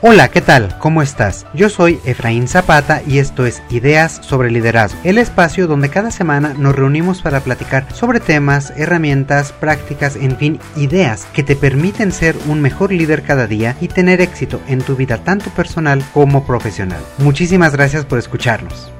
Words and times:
Hola, 0.00 0.28
¿qué 0.28 0.40
tal? 0.40 0.78
¿Cómo 0.78 1.02
estás? 1.02 1.44
Yo 1.54 1.68
soy 1.68 1.98
Efraín 2.04 2.46
Zapata 2.46 3.02
y 3.04 3.18
esto 3.18 3.46
es 3.46 3.64
Ideas 3.68 4.20
sobre 4.22 4.48
Liderazgo, 4.48 5.00
el 5.02 5.18
espacio 5.18 5.66
donde 5.66 5.88
cada 5.88 6.12
semana 6.12 6.54
nos 6.56 6.76
reunimos 6.76 7.20
para 7.20 7.40
platicar 7.40 7.92
sobre 7.92 8.20
temas, 8.20 8.72
herramientas, 8.76 9.50
prácticas, 9.50 10.14
en 10.14 10.36
fin, 10.36 10.60
ideas 10.76 11.26
que 11.32 11.42
te 11.42 11.56
permiten 11.56 12.12
ser 12.12 12.36
un 12.46 12.62
mejor 12.62 12.92
líder 12.92 13.24
cada 13.24 13.48
día 13.48 13.74
y 13.80 13.88
tener 13.88 14.20
éxito 14.20 14.60
en 14.68 14.82
tu 14.82 14.94
vida 14.94 15.18
tanto 15.18 15.50
personal 15.50 16.00
como 16.14 16.46
profesional. 16.46 17.00
Muchísimas 17.18 17.72
gracias 17.72 18.04
por 18.04 18.20
escucharnos. 18.20 18.92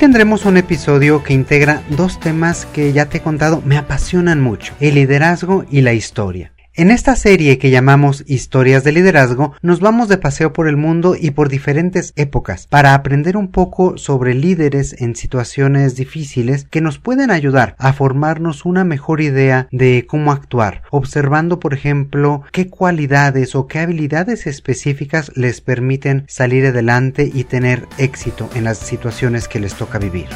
Tendremos 0.00 0.46
un 0.46 0.56
episodio 0.56 1.22
que 1.22 1.34
integra 1.34 1.82
dos 1.90 2.18
temas 2.18 2.64
que 2.64 2.94
ya 2.94 3.10
te 3.10 3.18
he 3.18 3.20
contado 3.20 3.60
me 3.66 3.76
apasionan 3.76 4.40
mucho, 4.40 4.72
el 4.80 4.94
liderazgo 4.94 5.66
y 5.70 5.82
la 5.82 5.92
historia. 5.92 6.52
En 6.80 6.90
esta 6.90 7.14
serie 7.14 7.58
que 7.58 7.68
llamamos 7.68 8.24
Historias 8.26 8.84
de 8.84 8.92
Liderazgo, 8.92 9.52
nos 9.60 9.80
vamos 9.80 10.08
de 10.08 10.16
paseo 10.16 10.54
por 10.54 10.66
el 10.66 10.78
mundo 10.78 11.14
y 11.14 11.32
por 11.32 11.50
diferentes 11.50 12.14
épocas 12.16 12.66
para 12.66 12.94
aprender 12.94 13.36
un 13.36 13.48
poco 13.48 13.98
sobre 13.98 14.32
líderes 14.32 14.98
en 14.98 15.14
situaciones 15.14 15.94
difíciles 15.94 16.64
que 16.70 16.80
nos 16.80 16.98
pueden 16.98 17.30
ayudar 17.30 17.76
a 17.76 17.92
formarnos 17.92 18.64
una 18.64 18.84
mejor 18.84 19.20
idea 19.20 19.68
de 19.70 20.06
cómo 20.08 20.32
actuar, 20.32 20.80
observando 20.90 21.60
por 21.60 21.74
ejemplo 21.74 22.44
qué 22.50 22.68
cualidades 22.68 23.54
o 23.54 23.66
qué 23.66 23.80
habilidades 23.80 24.46
específicas 24.46 25.32
les 25.36 25.60
permiten 25.60 26.24
salir 26.28 26.64
adelante 26.64 27.30
y 27.30 27.44
tener 27.44 27.88
éxito 27.98 28.48
en 28.54 28.64
las 28.64 28.78
situaciones 28.78 29.48
que 29.48 29.60
les 29.60 29.74
toca 29.74 29.98
vivir. 29.98 30.28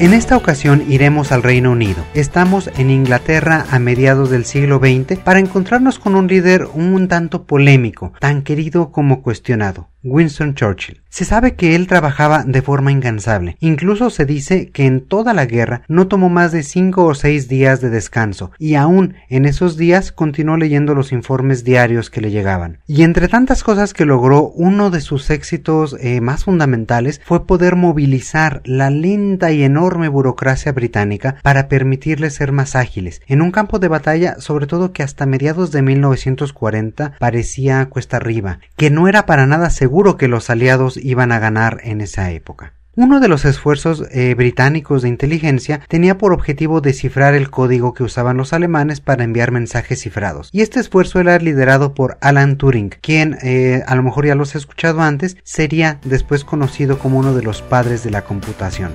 En 0.00 0.12
esta 0.12 0.36
ocasión 0.36 0.84
iremos 0.88 1.30
al 1.30 1.44
Reino 1.44 1.70
Unido. 1.70 2.04
Estamos 2.14 2.68
en 2.76 2.90
Inglaterra 2.90 3.64
a 3.70 3.78
mediados 3.78 4.28
del 4.28 4.44
siglo 4.44 4.80
XX 4.80 5.20
para 5.20 5.38
encontrarnos 5.38 6.00
con 6.00 6.16
un 6.16 6.26
líder 6.26 6.66
un 6.74 7.06
tanto 7.06 7.44
polémico, 7.44 8.12
tan 8.18 8.42
querido 8.42 8.90
como 8.90 9.22
cuestionado. 9.22 9.93
Winston 10.04 10.54
Churchill. 10.54 11.00
Se 11.08 11.24
sabe 11.24 11.54
que 11.54 11.76
él 11.76 11.86
trabajaba 11.86 12.42
de 12.44 12.60
forma 12.60 12.90
incansable. 12.90 13.56
Incluso 13.60 14.10
se 14.10 14.26
dice 14.26 14.70
que 14.70 14.84
en 14.84 15.00
toda 15.00 15.32
la 15.32 15.46
guerra 15.46 15.82
no 15.86 16.08
tomó 16.08 16.28
más 16.28 16.50
de 16.50 16.64
cinco 16.64 17.04
o 17.04 17.14
seis 17.14 17.46
días 17.46 17.80
de 17.80 17.88
descanso, 17.88 18.50
y 18.58 18.74
aún 18.74 19.14
en 19.28 19.44
esos 19.44 19.76
días 19.76 20.10
continuó 20.10 20.56
leyendo 20.56 20.94
los 20.94 21.12
informes 21.12 21.62
diarios 21.62 22.10
que 22.10 22.20
le 22.20 22.32
llegaban. 22.32 22.78
Y 22.88 23.02
entre 23.02 23.28
tantas 23.28 23.62
cosas 23.62 23.94
que 23.94 24.04
logró, 24.04 24.48
uno 24.56 24.90
de 24.90 25.00
sus 25.00 25.30
éxitos 25.30 25.96
eh, 26.00 26.20
más 26.20 26.44
fundamentales 26.44 27.20
fue 27.24 27.46
poder 27.46 27.76
movilizar 27.76 28.60
la 28.64 28.90
lenta 28.90 29.52
y 29.52 29.62
enorme 29.62 30.08
burocracia 30.08 30.72
británica 30.72 31.36
para 31.44 31.68
permitirles 31.68 32.34
ser 32.34 32.50
más 32.50 32.74
ágiles, 32.74 33.22
en 33.28 33.40
un 33.40 33.52
campo 33.52 33.78
de 33.78 33.86
batalla 33.86 34.40
sobre 34.40 34.66
todo 34.66 34.92
que 34.92 35.04
hasta 35.04 35.26
mediados 35.26 35.70
de 35.70 35.82
1940 35.82 37.14
parecía 37.20 37.86
cuesta 37.86 38.16
arriba, 38.16 38.58
que 38.76 38.90
no 38.90 39.06
era 39.06 39.26
para 39.26 39.46
nada 39.46 39.70
seguro 39.70 39.93
seguro 39.94 40.16
que 40.16 40.26
los 40.26 40.50
aliados 40.50 40.96
iban 40.96 41.30
a 41.30 41.38
ganar 41.38 41.78
en 41.84 42.00
esa 42.00 42.32
época. 42.32 42.72
Uno 42.96 43.20
de 43.20 43.28
los 43.28 43.44
esfuerzos 43.44 44.02
eh, 44.10 44.34
británicos 44.34 45.02
de 45.02 45.08
inteligencia 45.08 45.82
tenía 45.86 46.18
por 46.18 46.32
objetivo 46.32 46.80
descifrar 46.80 47.34
el 47.34 47.48
código 47.48 47.94
que 47.94 48.02
usaban 48.02 48.36
los 48.36 48.52
alemanes 48.52 49.00
para 49.00 49.22
enviar 49.22 49.52
mensajes 49.52 50.00
cifrados. 50.02 50.48
Y 50.50 50.62
este 50.62 50.80
esfuerzo 50.80 51.20
era 51.20 51.38
liderado 51.38 51.94
por 51.94 52.18
Alan 52.20 52.56
Turing, 52.58 52.90
quien, 53.00 53.38
eh, 53.42 53.84
a 53.86 53.94
lo 53.94 54.02
mejor 54.02 54.26
ya 54.26 54.34
los 54.34 54.56
he 54.56 54.58
escuchado 54.58 55.00
antes, 55.00 55.36
sería 55.44 56.00
después 56.04 56.44
conocido 56.44 56.98
como 56.98 57.20
uno 57.20 57.32
de 57.32 57.44
los 57.44 57.62
padres 57.62 58.02
de 58.02 58.10
la 58.10 58.22
computación. 58.22 58.90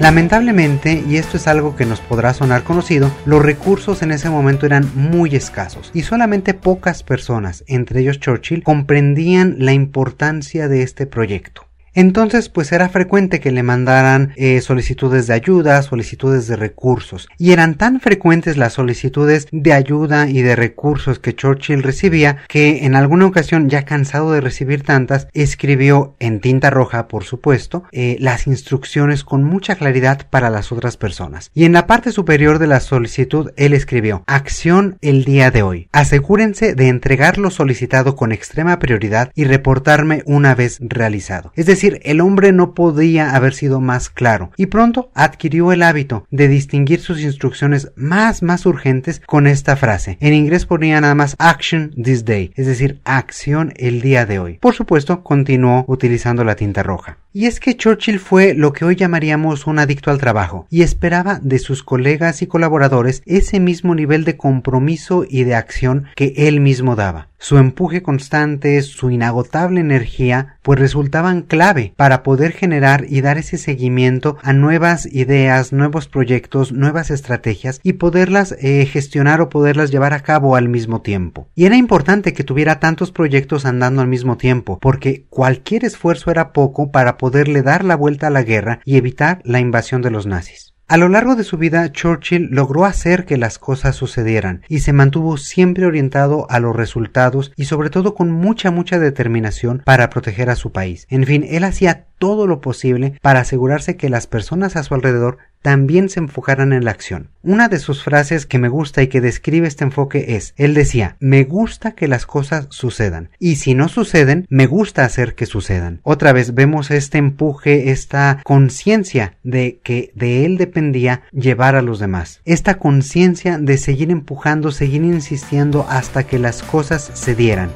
Lamentablemente, 0.00 1.02
y 1.08 1.16
esto 1.16 1.36
es 1.36 1.46
algo 1.46 1.76
que 1.76 1.86
nos 1.86 2.00
podrá 2.00 2.34
sonar 2.34 2.64
conocido, 2.64 3.10
los 3.24 3.42
recursos 3.42 4.02
en 4.02 4.10
ese 4.10 4.28
momento 4.28 4.66
eran 4.66 4.90
muy 4.94 5.34
escasos 5.36 5.90
y 5.94 6.02
solamente 6.02 6.52
pocas 6.52 7.02
personas, 7.02 7.64
entre 7.68 8.00
ellos 8.00 8.18
Churchill, 8.18 8.64
comprendían 8.64 9.56
la 9.60 9.72
importancia 9.72 10.68
de 10.68 10.82
este 10.82 11.06
proyecto. 11.06 11.66
Entonces, 11.94 12.48
pues 12.48 12.72
era 12.72 12.88
frecuente 12.88 13.40
que 13.40 13.52
le 13.52 13.62
mandaran 13.62 14.32
eh, 14.36 14.60
solicitudes 14.60 15.26
de 15.26 15.34
ayuda, 15.34 15.82
solicitudes 15.82 16.46
de 16.46 16.56
recursos. 16.56 17.28
Y 17.38 17.52
eran 17.52 17.76
tan 17.76 18.00
frecuentes 18.00 18.56
las 18.56 18.74
solicitudes 18.74 19.46
de 19.52 19.72
ayuda 19.72 20.28
y 20.28 20.42
de 20.42 20.56
recursos 20.56 21.18
que 21.18 21.34
Churchill 21.34 21.82
recibía 21.82 22.38
que 22.48 22.84
en 22.84 22.94
alguna 22.94 23.26
ocasión, 23.26 23.68
ya 23.68 23.84
cansado 23.84 24.32
de 24.32 24.40
recibir 24.40 24.82
tantas, 24.82 25.28
escribió 25.32 26.16
en 26.18 26.40
tinta 26.40 26.70
roja, 26.70 27.08
por 27.08 27.24
supuesto, 27.24 27.84
eh, 27.92 28.16
las 28.20 28.46
instrucciones 28.46 29.24
con 29.24 29.44
mucha 29.44 29.76
claridad 29.76 30.26
para 30.28 30.50
las 30.50 30.72
otras 30.72 30.96
personas. 30.96 31.50
Y 31.54 31.64
en 31.64 31.72
la 31.72 31.86
parte 31.86 32.12
superior 32.12 32.58
de 32.58 32.66
la 32.66 32.80
solicitud, 32.80 33.52
él 33.56 33.72
escribió, 33.72 34.24
acción 34.26 34.98
el 35.00 35.24
día 35.24 35.50
de 35.50 35.62
hoy. 35.62 35.88
Asegúrense 35.92 36.74
de 36.74 36.88
entregar 36.88 37.38
lo 37.38 37.50
solicitado 37.50 38.16
con 38.16 38.32
extrema 38.32 38.78
prioridad 38.78 39.30
y 39.34 39.44
reportarme 39.44 40.22
una 40.26 40.54
vez 40.54 40.78
realizado. 40.80 41.52
Es 41.54 41.66
decir, 41.66 41.83
el 42.04 42.20
hombre 42.20 42.52
no 42.52 42.74
podía 42.74 43.34
haber 43.34 43.54
sido 43.54 43.80
más 43.80 44.08
claro, 44.08 44.50
y 44.56 44.66
pronto 44.66 45.10
adquirió 45.14 45.72
el 45.72 45.82
hábito 45.82 46.26
de 46.30 46.48
distinguir 46.48 47.00
sus 47.00 47.20
instrucciones 47.20 47.92
más 47.96 48.42
más 48.42 48.66
urgentes 48.66 49.20
con 49.26 49.46
esta 49.46 49.76
frase. 49.76 50.16
En 50.20 50.34
inglés 50.34 50.66
ponía 50.66 51.00
nada 51.00 51.14
más 51.14 51.36
action 51.38 51.92
this 52.02 52.24
day, 52.24 52.52
es 52.56 52.66
decir, 52.66 53.00
acción 53.04 53.72
el 53.76 54.00
día 54.00 54.26
de 54.26 54.38
hoy. 54.38 54.58
Por 54.58 54.74
supuesto, 54.74 55.22
continuó 55.22 55.84
utilizando 55.88 56.44
la 56.44 56.56
tinta 56.56 56.82
roja. 56.82 57.18
Y 57.32 57.46
es 57.46 57.58
que 57.58 57.76
Churchill 57.76 58.20
fue 58.20 58.54
lo 58.54 58.72
que 58.72 58.84
hoy 58.84 58.94
llamaríamos 58.94 59.66
un 59.66 59.80
adicto 59.80 60.10
al 60.10 60.18
trabajo, 60.18 60.66
y 60.70 60.82
esperaba 60.82 61.40
de 61.42 61.58
sus 61.58 61.82
colegas 61.82 62.42
y 62.42 62.46
colaboradores 62.46 63.22
ese 63.26 63.60
mismo 63.60 63.94
nivel 63.94 64.24
de 64.24 64.36
compromiso 64.36 65.24
y 65.28 65.44
de 65.44 65.54
acción 65.54 66.06
que 66.14 66.32
él 66.36 66.60
mismo 66.60 66.96
daba. 66.96 67.28
Su 67.44 67.58
empuje 67.58 68.02
constante, 68.02 68.80
su 68.80 69.10
inagotable 69.10 69.78
energía, 69.78 70.56
pues 70.62 70.78
resultaban 70.78 71.42
clave 71.42 71.92
para 71.94 72.22
poder 72.22 72.52
generar 72.52 73.04
y 73.06 73.20
dar 73.20 73.36
ese 73.36 73.58
seguimiento 73.58 74.38
a 74.42 74.54
nuevas 74.54 75.04
ideas, 75.04 75.70
nuevos 75.70 76.08
proyectos, 76.08 76.72
nuevas 76.72 77.10
estrategias 77.10 77.80
y 77.82 77.92
poderlas 77.92 78.52
eh, 78.62 78.86
gestionar 78.86 79.42
o 79.42 79.50
poderlas 79.50 79.90
llevar 79.90 80.14
a 80.14 80.20
cabo 80.20 80.56
al 80.56 80.70
mismo 80.70 81.02
tiempo. 81.02 81.50
Y 81.54 81.66
era 81.66 81.76
importante 81.76 82.32
que 82.32 82.44
tuviera 82.44 82.80
tantos 82.80 83.12
proyectos 83.12 83.66
andando 83.66 84.00
al 84.00 84.08
mismo 84.08 84.38
tiempo, 84.38 84.78
porque 84.80 85.26
cualquier 85.28 85.84
esfuerzo 85.84 86.30
era 86.30 86.54
poco 86.54 86.92
para 86.92 87.18
poderle 87.18 87.60
dar 87.60 87.84
la 87.84 87.94
vuelta 87.96 88.28
a 88.28 88.30
la 88.30 88.42
guerra 88.42 88.80
y 88.86 88.96
evitar 88.96 89.42
la 89.44 89.60
invasión 89.60 90.00
de 90.00 90.10
los 90.10 90.24
nazis. 90.26 90.73
A 90.86 90.98
lo 90.98 91.08
largo 91.08 91.34
de 91.34 91.44
su 91.44 91.56
vida, 91.56 91.90
Churchill 91.90 92.48
logró 92.50 92.84
hacer 92.84 93.24
que 93.24 93.38
las 93.38 93.58
cosas 93.58 93.96
sucedieran 93.96 94.62
y 94.68 94.80
se 94.80 94.92
mantuvo 94.92 95.38
siempre 95.38 95.86
orientado 95.86 96.46
a 96.50 96.60
los 96.60 96.76
resultados 96.76 97.52
y 97.56 97.64
sobre 97.64 97.88
todo 97.88 98.14
con 98.14 98.30
mucha 98.30 98.70
mucha 98.70 98.98
determinación 98.98 99.82
para 99.86 100.10
proteger 100.10 100.50
a 100.50 100.56
su 100.56 100.72
país. 100.72 101.06
En 101.08 101.24
fin, 101.24 101.46
él 101.48 101.64
hacía 101.64 102.08
todo 102.18 102.46
lo 102.46 102.60
posible 102.60 103.18
para 103.22 103.40
asegurarse 103.40 103.96
que 103.96 104.08
las 104.08 104.26
personas 104.26 104.76
a 104.76 104.82
su 104.82 104.94
alrededor 104.94 105.38
también 105.64 106.10
se 106.10 106.20
enfocaran 106.20 106.74
en 106.74 106.84
la 106.84 106.90
acción. 106.90 107.30
Una 107.42 107.68
de 107.68 107.78
sus 107.78 108.04
frases 108.04 108.44
que 108.44 108.58
me 108.58 108.68
gusta 108.68 109.02
y 109.02 109.06
que 109.06 109.22
describe 109.22 109.66
este 109.66 109.84
enfoque 109.84 110.36
es, 110.36 110.52
él 110.58 110.74
decía, 110.74 111.16
me 111.20 111.44
gusta 111.44 111.92
que 111.92 112.06
las 112.06 112.26
cosas 112.26 112.66
sucedan 112.68 113.30
y 113.38 113.56
si 113.56 113.74
no 113.74 113.88
suceden, 113.88 114.46
me 114.50 114.66
gusta 114.66 115.06
hacer 115.06 115.34
que 115.34 115.46
sucedan. 115.46 116.00
Otra 116.02 116.34
vez 116.34 116.52
vemos 116.52 116.90
este 116.90 117.16
empuje, 117.16 117.90
esta 117.90 118.40
conciencia 118.44 119.38
de 119.42 119.80
que 119.82 120.12
de 120.14 120.44
él 120.44 120.58
dependía 120.58 121.22
llevar 121.32 121.76
a 121.76 121.82
los 121.82 121.98
demás. 121.98 122.42
Esta 122.44 122.74
conciencia 122.74 123.56
de 123.56 123.78
seguir 123.78 124.10
empujando, 124.10 124.70
seguir 124.70 125.02
insistiendo 125.02 125.86
hasta 125.88 126.24
que 126.24 126.38
las 126.38 126.62
cosas 126.62 127.10
se 127.14 127.34
dieran. 127.34 127.70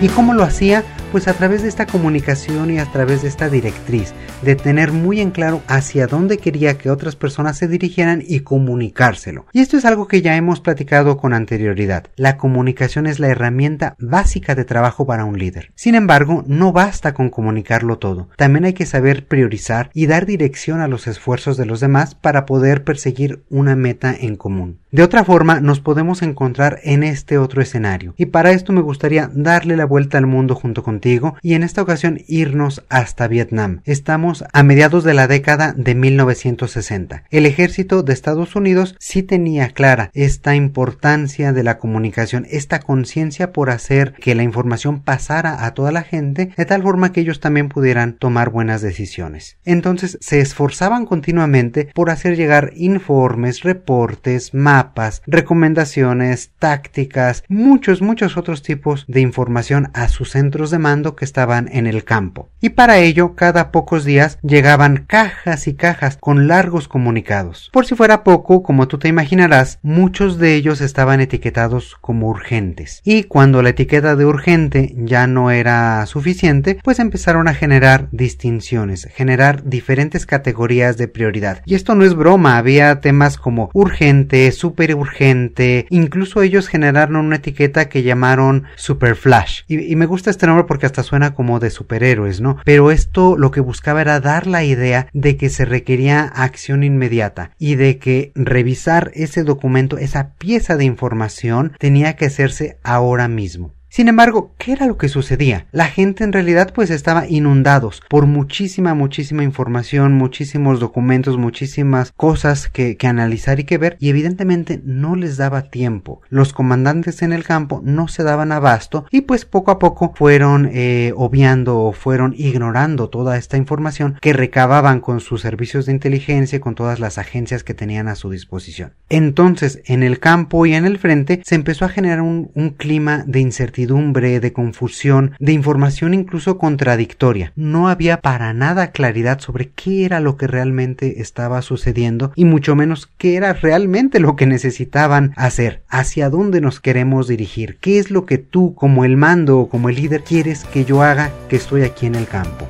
¿Y 0.00 0.08
cómo 0.08 0.32
lo 0.32 0.42
hacía? 0.42 0.82
Pues 1.12 1.26
a 1.26 1.34
través 1.34 1.62
de 1.62 1.68
esta 1.68 1.86
comunicación 1.86 2.70
y 2.70 2.78
a 2.78 2.86
través 2.86 3.22
de 3.22 3.28
esta 3.28 3.48
directriz, 3.48 4.14
de 4.42 4.54
tener 4.54 4.92
muy 4.92 5.20
en 5.20 5.32
claro 5.32 5.60
hacia 5.66 6.06
dónde 6.06 6.38
quería 6.38 6.78
que 6.78 6.88
otras 6.88 7.16
personas 7.16 7.58
se 7.58 7.66
dirigieran 7.66 8.22
y 8.24 8.40
comunicárselo. 8.40 9.46
Y 9.52 9.58
esto 9.58 9.76
es 9.76 9.84
algo 9.84 10.06
que 10.06 10.22
ya 10.22 10.36
hemos 10.36 10.60
platicado 10.60 11.16
con 11.16 11.34
anterioridad. 11.34 12.04
La 12.14 12.36
comunicación 12.36 13.08
es 13.08 13.18
la 13.18 13.26
herramienta 13.26 13.96
básica 13.98 14.54
de 14.54 14.64
trabajo 14.64 15.04
para 15.04 15.24
un 15.24 15.36
líder. 15.36 15.72
Sin 15.74 15.96
embargo, 15.96 16.44
no 16.46 16.72
basta 16.72 17.12
con 17.12 17.28
comunicarlo 17.28 17.98
todo. 17.98 18.28
También 18.36 18.64
hay 18.64 18.72
que 18.72 18.86
saber 18.86 19.26
priorizar 19.26 19.90
y 19.92 20.06
dar 20.06 20.26
dirección 20.26 20.80
a 20.80 20.86
los 20.86 21.08
esfuerzos 21.08 21.56
de 21.56 21.66
los 21.66 21.80
demás 21.80 22.14
para 22.14 22.46
poder 22.46 22.84
perseguir 22.84 23.42
una 23.50 23.74
meta 23.74 24.14
en 24.16 24.36
común. 24.36 24.78
De 24.92 25.02
otra 25.02 25.24
forma, 25.24 25.60
nos 25.60 25.80
podemos 25.80 26.22
encontrar 26.22 26.78
en 26.84 27.02
este 27.02 27.36
otro 27.36 27.62
escenario. 27.62 28.14
Y 28.16 28.26
para 28.26 28.52
esto 28.52 28.72
me 28.72 28.80
gustaría 28.80 29.28
darle 29.32 29.76
la 29.76 29.86
vuelta 29.86 30.18
al 30.18 30.26
mundo 30.26 30.54
junto 30.54 30.82
con 30.82 30.99
y 31.42 31.54
en 31.54 31.62
esta 31.62 31.82
ocasión 31.82 32.20
irnos 32.28 32.84
hasta 32.88 33.26
Vietnam. 33.26 33.80
Estamos 33.84 34.44
a 34.52 34.62
mediados 34.62 35.02
de 35.02 35.14
la 35.14 35.26
década 35.26 35.72
de 35.76 35.94
1960. 35.94 37.24
El 37.30 37.46
ejército 37.46 38.02
de 38.02 38.12
Estados 38.12 38.54
Unidos 38.54 38.96
sí 38.98 39.22
tenía 39.22 39.70
clara 39.70 40.10
esta 40.12 40.54
importancia 40.54 41.52
de 41.52 41.62
la 41.62 41.78
comunicación, 41.78 42.46
esta 42.50 42.80
conciencia 42.80 43.52
por 43.52 43.70
hacer 43.70 44.12
que 44.12 44.34
la 44.34 44.42
información 44.42 45.00
pasara 45.00 45.64
a 45.64 45.72
toda 45.72 45.90
la 45.90 46.02
gente 46.02 46.52
de 46.54 46.64
tal 46.66 46.82
forma 46.82 47.12
que 47.12 47.22
ellos 47.22 47.40
también 47.40 47.68
pudieran 47.70 48.18
tomar 48.18 48.50
buenas 48.50 48.82
decisiones. 48.82 49.56
Entonces 49.64 50.18
se 50.20 50.40
esforzaban 50.40 51.06
continuamente 51.06 51.90
por 51.94 52.10
hacer 52.10 52.36
llegar 52.36 52.72
informes, 52.76 53.62
reportes, 53.62 54.52
mapas, 54.52 55.22
recomendaciones, 55.26 56.50
tácticas, 56.58 57.44
muchos, 57.48 58.02
muchos 58.02 58.36
otros 58.36 58.62
tipos 58.62 59.06
de 59.08 59.20
información 59.20 59.90
a 59.94 60.08
sus 60.08 60.32
centros 60.32 60.70
de 60.70 60.78
mando 60.78 60.89
que 60.90 61.24
estaban 61.24 61.68
en 61.72 61.86
el 61.86 62.04
campo. 62.04 62.50
Y 62.60 62.70
para 62.70 62.98
ello, 62.98 63.34
cada 63.36 63.70
pocos 63.70 64.04
días 64.04 64.38
llegaban 64.42 65.04
cajas 65.06 65.68
y 65.68 65.74
cajas 65.74 66.18
con 66.20 66.48
largos 66.48 66.88
comunicados. 66.88 67.70
Por 67.72 67.86
si 67.86 67.94
fuera 67.94 68.24
poco, 68.24 68.62
como 68.62 68.88
tú 68.88 68.98
te 68.98 69.08
imaginarás, 69.08 69.78
muchos 69.82 70.38
de 70.38 70.56
ellos 70.56 70.80
estaban 70.80 71.20
etiquetados 71.20 71.96
como 72.00 72.28
urgentes. 72.28 73.00
Y 73.04 73.24
cuando 73.24 73.62
la 73.62 73.70
etiqueta 73.70 74.16
de 74.16 74.26
urgente 74.26 74.92
ya 74.96 75.26
no 75.26 75.50
era 75.50 76.04
suficiente, 76.06 76.78
pues 76.82 76.98
empezaron 76.98 77.46
a 77.46 77.54
generar 77.54 78.08
distinciones, 78.10 79.08
generar 79.14 79.64
diferentes 79.64 80.26
categorías 80.26 80.96
de 80.96 81.08
prioridad. 81.08 81.62
Y 81.66 81.76
esto 81.76 81.94
no 81.94 82.04
es 82.04 82.14
broma, 82.14 82.56
había 82.56 83.00
temas 83.00 83.38
como 83.38 83.70
urgente, 83.74 84.50
super 84.52 84.94
urgente, 84.94 85.86
incluso 85.90 86.42
ellos 86.42 86.68
generaron 86.68 87.16
una 87.16 87.36
etiqueta 87.36 87.88
que 87.88 88.02
llamaron 88.02 88.64
Super 88.76 89.16
Flash. 89.16 89.62
Y, 89.68 89.96
me 89.96 90.06
gusta 90.06 90.30
este 90.30 90.46
nombre 90.46 90.64
porque 90.64 90.79
hasta 90.86 91.02
suena 91.02 91.34
como 91.34 91.60
de 91.60 91.70
superhéroes, 91.70 92.40
¿no? 92.40 92.58
Pero 92.64 92.90
esto 92.90 93.36
lo 93.36 93.50
que 93.50 93.60
buscaba 93.60 94.00
era 94.00 94.20
dar 94.20 94.46
la 94.46 94.64
idea 94.64 95.08
de 95.12 95.36
que 95.36 95.48
se 95.48 95.64
requería 95.64 96.22
acción 96.22 96.82
inmediata 96.84 97.52
y 97.58 97.74
de 97.76 97.98
que 97.98 98.32
revisar 98.34 99.10
ese 99.14 99.44
documento, 99.44 99.98
esa 99.98 100.34
pieza 100.34 100.76
de 100.76 100.84
información, 100.84 101.72
tenía 101.78 102.16
que 102.16 102.26
hacerse 102.26 102.78
ahora 102.82 103.28
mismo. 103.28 103.74
Sin 103.92 104.06
embargo, 104.06 104.54
¿qué 104.56 104.70
era 104.70 104.86
lo 104.86 104.96
que 104.96 105.08
sucedía? 105.08 105.66
La 105.72 105.86
gente 105.86 106.22
en 106.22 106.32
realidad 106.32 106.72
pues 106.72 106.90
estaba 106.90 107.26
inundados 107.26 108.00
por 108.08 108.26
muchísima, 108.26 108.94
muchísima 108.94 109.42
información, 109.42 110.12
muchísimos 110.12 110.78
documentos, 110.78 111.36
muchísimas 111.38 112.12
cosas 112.12 112.68
que, 112.68 112.96
que, 112.96 113.08
analizar 113.08 113.58
y 113.58 113.64
que 113.64 113.78
ver 113.78 113.96
y 113.98 114.08
evidentemente 114.08 114.80
no 114.84 115.16
les 115.16 115.36
daba 115.38 115.62
tiempo. 115.62 116.22
Los 116.28 116.52
comandantes 116.52 117.22
en 117.22 117.32
el 117.32 117.42
campo 117.42 117.82
no 117.84 118.06
se 118.06 118.22
daban 118.22 118.52
abasto 118.52 119.06
y 119.10 119.22
pues 119.22 119.44
poco 119.44 119.72
a 119.72 119.80
poco 119.80 120.12
fueron 120.14 120.70
eh, 120.72 121.12
obviando 121.16 121.80
o 121.80 121.92
fueron 121.92 122.32
ignorando 122.38 123.08
toda 123.08 123.38
esta 123.38 123.56
información 123.56 124.18
que 124.20 124.32
recababan 124.32 125.00
con 125.00 125.18
sus 125.18 125.40
servicios 125.40 125.86
de 125.86 125.92
inteligencia 125.92 126.58
y 126.58 126.60
con 126.60 126.76
todas 126.76 127.00
las 127.00 127.18
agencias 127.18 127.64
que 127.64 127.74
tenían 127.74 128.06
a 128.06 128.14
su 128.14 128.30
disposición. 128.30 128.92
Entonces, 129.08 129.82
en 129.86 130.04
el 130.04 130.20
campo 130.20 130.64
y 130.64 130.74
en 130.74 130.86
el 130.86 130.98
frente 130.98 131.42
se 131.44 131.56
empezó 131.56 131.84
a 131.84 131.88
generar 131.88 132.20
un, 132.20 132.52
un 132.54 132.70
clima 132.70 133.24
de 133.26 133.40
incertidumbre 133.40 133.79
de 133.86 134.52
confusión, 134.52 135.32
de 135.38 135.52
información 135.52 136.14
incluso 136.14 136.58
contradictoria. 136.58 137.52
No 137.56 137.88
había 137.88 138.20
para 138.20 138.52
nada 138.52 138.92
claridad 138.92 139.40
sobre 139.40 139.70
qué 139.70 140.04
era 140.04 140.20
lo 140.20 140.36
que 140.36 140.46
realmente 140.46 141.20
estaba 141.20 141.62
sucediendo 141.62 142.32
y 142.34 142.44
mucho 142.44 142.76
menos 142.76 143.10
qué 143.18 143.36
era 143.36 143.52
realmente 143.52 144.20
lo 144.20 144.36
que 144.36 144.46
necesitaban 144.46 145.32
hacer, 145.36 145.82
hacia 145.88 146.30
dónde 146.30 146.60
nos 146.60 146.80
queremos 146.80 147.28
dirigir, 147.28 147.78
qué 147.80 147.98
es 147.98 148.10
lo 148.10 148.26
que 148.26 148.38
tú 148.38 148.74
como 148.74 149.04
el 149.04 149.16
mando 149.16 149.58
o 149.58 149.68
como 149.68 149.88
el 149.88 149.96
líder 149.96 150.22
quieres 150.22 150.64
que 150.64 150.84
yo 150.84 151.02
haga 151.02 151.30
que 151.48 151.56
estoy 151.56 151.82
aquí 151.82 152.06
en 152.06 152.14
el 152.14 152.26
campo. 152.26 152.68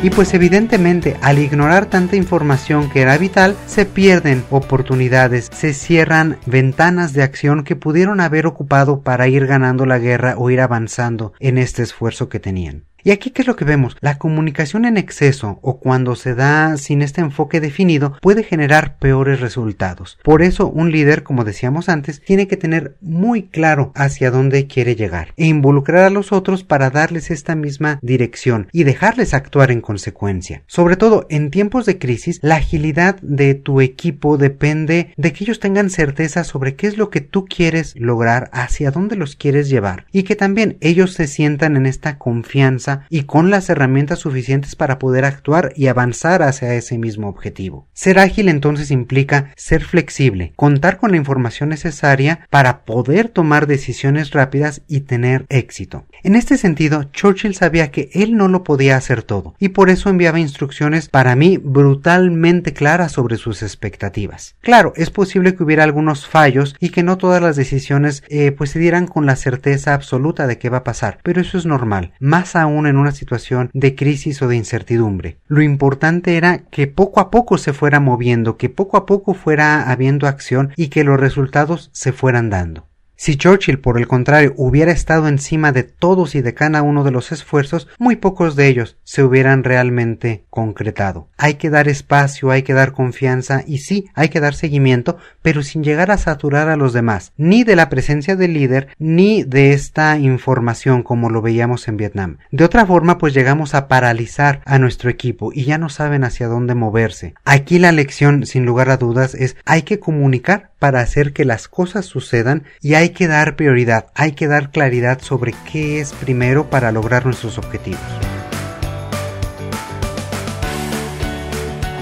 Y 0.00 0.10
pues 0.10 0.32
evidentemente 0.32 1.16
al 1.22 1.40
ignorar 1.40 1.86
tanta 1.86 2.14
información 2.14 2.88
que 2.88 3.00
era 3.00 3.18
vital, 3.18 3.56
se 3.66 3.84
pierden 3.84 4.44
oportunidades, 4.48 5.48
se 5.52 5.74
cierran 5.74 6.38
ventanas 6.46 7.12
de 7.14 7.24
acción 7.24 7.64
que 7.64 7.74
pudieron 7.74 8.20
haber 8.20 8.46
ocupado 8.46 9.00
para 9.00 9.26
ir 9.26 9.46
ganando 9.46 9.86
la 9.86 9.98
guerra 9.98 10.36
o 10.38 10.50
ir 10.50 10.60
avanzando 10.60 11.32
en 11.40 11.58
este 11.58 11.82
esfuerzo 11.82 12.28
que 12.28 12.38
tenían. 12.38 12.84
Y 13.08 13.10
aquí, 13.10 13.30
¿qué 13.30 13.40
es 13.40 13.48
lo 13.48 13.56
que 13.56 13.64
vemos? 13.64 13.96
La 14.02 14.18
comunicación 14.18 14.84
en 14.84 14.98
exceso 14.98 15.58
o 15.62 15.80
cuando 15.80 16.14
se 16.14 16.34
da 16.34 16.76
sin 16.76 17.00
este 17.00 17.22
enfoque 17.22 17.58
definido 17.58 18.18
puede 18.20 18.42
generar 18.42 18.98
peores 18.98 19.40
resultados. 19.40 20.18
Por 20.22 20.42
eso, 20.42 20.68
un 20.68 20.92
líder, 20.92 21.22
como 21.22 21.44
decíamos 21.44 21.88
antes, 21.88 22.20
tiene 22.20 22.48
que 22.48 22.58
tener 22.58 22.98
muy 23.00 23.44
claro 23.44 23.92
hacia 23.94 24.30
dónde 24.30 24.66
quiere 24.66 24.94
llegar 24.94 25.32
e 25.38 25.46
involucrar 25.46 26.04
a 26.04 26.10
los 26.10 26.32
otros 26.32 26.64
para 26.64 26.90
darles 26.90 27.30
esta 27.30 27.54
misma 27.54 27.98
dirección 28.02 28.68
y 28.72 28.84
dejarles 28.84 29.32
actuar 29.32 29.70
en 29.70 29.80
consecuencia. 29.80 30.62
Sobre 30.66 30.96
todo, 30.96 31.26
en 31.30 31.50
tiempos 31.50 31.86
de 31.86 31.98
crisis, 31.98 32.40
la 32.42 32.56
agilidad 32.56 33.18
de 33.22 33.54
tu 33.54 33.80
equipo 33.80 34.36
depende 34.36 35.14
de 35.16 35.32
que 35.32 35.44
ellos 35.44 35.60
tengan 35.60 35.88
certeza 35.88 36.44
sobre 36.44 36.76
qué 36.76 36.86
es 36.86 36.98
lo 36.98 37.08
que 37.08 37.22
tú 37.22 37.46
quieres 37.46 37.94
lograr, 37.96 38.50
hacia 38.52 38.90
dónde 38.90 39.16
los 39.16 39.34
quieres 39.34 39.70
llevar 39.70 40.04
y 40.12 40.24
que 40.24 40.36
también 40.36 40.76
ellos 40.82 41.14
se 41.14 41.26
sientan 41.26 41.74
en 41.78 41.86
esta 41.86 42.18
confianza 42.18 42.97
y 43.08 43.22
con 43.22 43.50
las 43.50 43.68
herramientas 43.70 44.20
suficientes 44.20 44.76
para 44.76 44.98
poder 44.98 45.24
actuar 45.24 45.72
y 45.76 45.86
avanzar 45.86 46.42
hacia 46.42 46.74
ese 46.74 46.98
mismo 46.98 47.28
objetivo. 47.28 47.88
Ser 47.92 48.18
ágil 48.18 48.48
entonces 48.48 48.90
implica 48.90 49.52
ser 49.56 49.84
flexible, 49.84 50.52
contar 50.56 50.98
con 50.98 51.10
la 51.10 51.16
información 51.16 51.68
necesaria 51.68 52.46
para 52.50 52.84
poder 52.84 53.28
tomar 53.28 53.66
decisiones 53.66 54.30
rápidas 54.32 54.82
y 54.88 55.00
tener 55.00 55.46
éxito. 55.48 56.06
En 56.22 56.34
este 56.34 56.56
sentido, 56.56 57.04
Churchill 57.04 57.54
sabía 57.54 57.90
que 57.90 58.10
él 58.12 58.36
no 58.36 58.48
lo 58.48 58.64
podía 58.64 58.96
hacer 58.96 59.22
todo 59.22 59.54
y 59.58 59.68
por 59.68 59.90
eso 59.90 60.10
enviaba 60.10 60.40
instrucciones 60.40 61.08
para 61.08 61.36
mí 61.36 61.58
brutalmente 61.58 62.72
claras 62.72 63.12
sobre 63.12 63.36
sus 63.36 63.62
expectativas. 63.62 64.56
Claro, 64.60 64.92
es 64.96 65.10
posible 65.10 65.54
que 65.54 65.62
hubiera 65.62 65.84
algunos 65.84 66.26
fallos 66.26 66.76
y 66.80 66.90
que 66.90 67.02
no 67.02 67.18
todas 67.18 67.42
las 67.42 67.56
decisiones 67.56 68.22
eh, 68.28 68.52
pues 68.52 68.70
se 68.70 68.78
dieran 68.78 69.06
con 69.06 69.26
la 69.26 69.36
certeza 69.36 69.94
absoluta 69.94 70.46
de 70.46 70.58
qué 70.58 70.68
va 70.68 70.78
a 70.78 70.84
pasar, 70.84 71.18
pero 71.22 71.40
eso 71.40 71.58
es 71.58 71.66
normal, 71.66 72.12
más 72.20 72.56
en 72.86 72.96
una 72.96 73.12
situación 73.12 73.70
de 73.72 73.94
crisis 73.94 74.40
o 74.42 74.48
de 74.48 74.56
incertidumbre. 74.56 75.38
Lo 75.46 75.62
importante 75.62 76.36
era 76.36 76.58
que 76.70 76.86
poco 76.86 77.20
a 77.20 77.30
poco 77.30 77.58
se 77.58 77.72
fuera 77.72 78.00
moviendo, 78.00 78.56
que 78.56 78.68
poco 78.68 78.96
a 78.96 79.06
poco 79.06 79.34
fuera 79.34 79.90
habiendo 79.90 80.26
acción 80.26 80.72
y 80.76 80.88
que 80.88 81.04
los 81.04 81.18
resultados 81.18 81.90
se 81.92 82.12
fueran 82.12 82.50
dando. 82.50 82.87
Si 83.20 83.34
Churchill, 83.36 83.80
por 83.80 83.98
el 83.98 84.06
contrario, 84.06 84.54
hubiera 84.56 84.92
estado 84.92 85.26
encima 85.26 85.72
de 85.72 85.82
todos 85.82 86.36
y 86.36 86.40
de 86.40 86.54
cada 86.54 86.82
uno 86.82 87.02
de 87.02 87.10
los 87.10 87.32
esfuerzos, 87.32 87.88
muy 87.98 88.14
pocos 88.14 88.54
de 88.54 88.68
ellos 88.68 88.96
se 89.02 89.24
hubieran 89.24 89.64
realmente 89.64 90.44
concretado. 90.50 91.28
Hay 91.36 91.54
que 91.54 91.68
dar 91.68 91.88
espacio, 91.88 92.52
hay 92.52 92.62
que 92.62 92.74
dar 92.74 92.92
confianza 92.92 93.64
y 93.66 93.78
sí, 93.78 94.06
hay 94.14 94.28
que 94.28 94.38
dar 94.38 94.54
seguimiento, 94.54 95.18
pero 95.42 95.64
sin 95.64 95.82
llegar 95.82 96.12
a 96.12 96.16
saturar 96.16 96.68
a 96.68 96.76
los 96.76 96.92
demás, 96.92 97.32
ni 97.36 97.64
de 97.64 97.74
la 97.74 97.88
presencia 97.88 98.36
del 98.36 98.54
líder, 98.54 98.86
ni 99.00 99.42
de 99.42 99.72
esta 99.72 100.16
información 100.16 101.02
como 101.02 101.28
lo 101.28 101.42
veíamos 101.42 101.88
en 101.88 101.96
Vietnam. 101.96 102.38
De 102.52 102.62
otra 102.62 102.86
forma, 102.86 103.18
pues 103.18 103.34
llegamos 103.34 103.74
a 103.74 103.88
paralizar 103.88 104.62
a 104.64 104.78
nuestro 104.78 105.10
equipo 105.10 105.50
y 105.52 105.64
ya 105.64 105.76
no 105.76 105.88
saben 105.88 106.22
hacia 106.22 106.46
dónde 106.46 106.76
moverse. 106.76 107.34
Aquí 107.44 107.80
la 107.80 107.90
lección, 107.90 108.46
sin 108.46 108.64
lugar 108.64 108.90
a 108.90 108.96
dudas, 108.96 109.34
es 109.34 109.56
hay 109.64 109.82
que 109.82 109.98
comunicar 109.98 110.70
para 110.78 111.00
hacer 111.00 111.32
que 111.32 111.44
las 111.44 111.68
cosas 111.68 112.06
sucedan 112.06 112.64
y 112.80 112.94
hay 112.94 113.10
que 113.10 113.26
dar 113.26 113.56
prioridad, 113.56 114.06
hay 114.14 114.32
que 114.32 114.46
dar 114.46 114.70
claridad 114.70 115.20
sobre 115.20 115.54
qué 115.70 116.00
es 116.00 116.12
primero 116.12 116.70
para 116.70 116.92
lograr 116.92 117.26
nuestros 117.26 117.58
objetivos. 117.58 118.00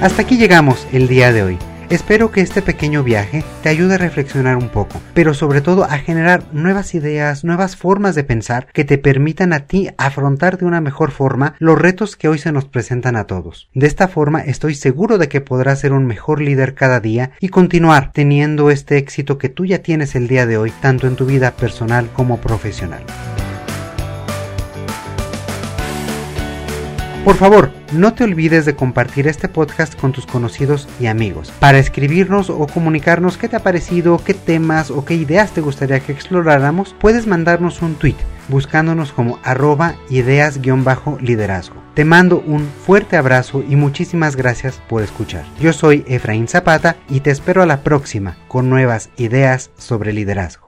Hasta 0.00 0.23
aquí 0.23 0.37
llegamos 0.37 0.87
el 0.92 1.09
día 1.09 1.33
de 1.33 1.42
hoy. 1.42 1.59
Espero 1.88 2.33
que 2.33 2.40
este 2.40 2.62
pequeño 2.62 3.05
viaje 3.05 3.45
te 3.62 3.69
ayude 3.69 3.95
a 3.95 3.99
reflexionar 3.99 4.57
un 4.57 4.71
poco, 4.71 5.00
pero 5.14 5.35
sobre 5.35 5.61
todo 5.61 5.85
a 5.85 5.99
generar 5.99 6.43
nuevas 6.52 6.97
ideas, 6.97 7.45
nuevas 7.45 7.76
formas 7.76 8.16
de 8.16 8.25
pensar 8.25 8.66
que 8.73 8.85
te 8.85 8.99
permitan 8.99 9.52
a 9.52 9.61
ti 9.61 9.90
afrontar 9.97 10.59
de 10.59 10.64
una 10.64 10.81
mejor 10.81 11.12
forma 11.12 11.55
los 11.61 11.78
retos 11.78 12.16
que 12.16 12.26
hoy 12.26 12.38
se 12.38 12.50
nos 12.50 12.64
presentan 12.64 13.14
a 13.14 13.28
todos. 13.28 13.69
De 13.73 13.87
esta 13.87 14.09
forma 14.09 14.40
estoy 14.40 14.75
seguro 14.75 15.16
de 15.16 15.28
que 15.28 15.40
podrás 15.40 15.78
ser 15.78 15.93
un 15.93 16.07
mejor 16.07 16.40
líder 16.40 16.75
cada 16.75 16.99
día 16.99 17.31
y 17.38 17.50
continuar 17.50 18.11
teniendo 18.12 18.73
este 18.73 18.97
éxito 18.97 19.38
que 19.38 19.49
tú 19.49 19.64
ya 19.64 19.78
tienes 19.78 20.16
el 20.16 20.26
día 20.26 20.45
de 20.45 20.59
hoy, 20.59 20.73
tanto 20.81 21.07
en 21.07 21.14
tu 21.14 21.25
vida 21.25 21.52
personal 21.52 22.11
como 22.12 22.40
profesional. 22.40 23.05
Por 27.26 27.35
favor, 27.35 27.73
no 27.92 28.14
te 28.14 28.23
olvides 28.23 28.66
de 28.66 28.76
compartir 28.76 29.26
este 29.26 29.49
podcast 29.49 30.00
con 30.00 30.12
tus 30.12 30.26
conocidos 30.26 30.88
y 31.00 31.06
amigos. 31.06 31.52
Para 31.59 31.80
escribirnos 31.80 32.50
o 32.50 32.68
comunicarnos 32.68 33.37
qué 33.37 33.49
te 33.49 33.56
ha 33.56 33.64
parecido, 33.64 34.23
qué 34.25 34.33
temas 34.33 34.92
o 34.92 35.04
qué 35.04 35.14
ideas 35.14 35.50
te 35.50 35.61
gustaría 35.61 35.99
que 35.99 36.12
exploráramos, 36.12 36.95
puedes 37.00 37.26
mandarnos 37.26 37.83
un 37.83 37.97
tweet 37.97 38.14
buscándonos 38.47 39.11
como 39.11 39.40
arroba 39.42 39.97
ideas-liderazgo. 40.09 41.75
Te 41.95 42.04
mando 42.04 42.45
un 42.47 42.64
fuerte 42.87 43.16
abrazo 43.16 43.64
y 43.68 43.75
muchísimas 43.75 44.37
gracias 44.37 44.80
por 44.88 45.02
escuchar. 45.02 45.47
Yo 45.59 45.73
soy 45.73 46.04
Efraín 46.06 46.47
Zapata 46.47 46.95
y 47.09 47.18
te 47.18 47.33
espero 47.33 47.61
a 47.61 47.66
la 47.66 47.83
próxima 47.83 48.37
con 48.47 48.71
nuevas 48.71 49.11
ideas 49.16 49.73
sobre 49.76 50.12
liderazgo. 50.12 50.65